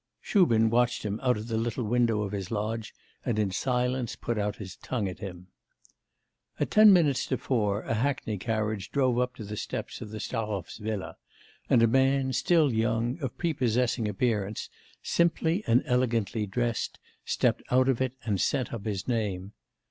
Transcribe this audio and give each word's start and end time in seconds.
Shubin 0.19 0.71
watched 0.71 1.03
him 1.03 1.19
out 1.21 1.37
of 1.37 1.47
the 1.47 1.59
little 1.59 1.83
window 1.83 2.23
of 2.23 2.31
his 2.31 2.49
lodge, 2.49 2.91
and 3.23 3.37
in 3.37 3.51
silence 3.51 4.15
put 4.15 4.35
out 4.35 4.55
his 4.55 4.75
tongue 4.77 5.07
at 5.07 5.19
him. 5.19 5.49
At 6.59 6.71
ten 6.71 6.91
minutes 6.91 7.27
to 7.27 7.37
four, 7.37 7.83
a 7.83 7.93
hackney 7.93 8.39
carriage 8.39 8.91
drove 8.91 9.19
up 9.19 9.35
to 9.35 9.43
the 9.43 9.55
steps 9.55 10.01
of 10.01 10.09
the 10.09 10.17
Stahovs's 10.17 10.77
villa, 10.79 11.17
and 11.69 11.83
a 11.83 11.87
man, 11.87 12.33
still 12.33 12.73
young, 12.73 13.19
of 13.19 13.37
prepossessing 13.37 14.07
appearance, 14.07 14.71
simply 15.03 15.63
and 15.67 15.83
elegantly 15.85 16.47
dressed, 16.47 16.97
stepped 17.23 17.61
out 17.69 17.87
of 17.87 18.01
it 18.01 18.13
and 18.25 18.41
sent 18.41 18.73
up 18.73 18.85
his 18.85 19.07
name. 19.07 19.53